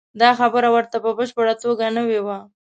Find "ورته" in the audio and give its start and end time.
0.75-0.97